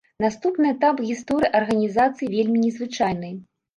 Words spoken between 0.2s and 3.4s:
Наступны этап гісторыі арганізацыі вельмі не звычайны.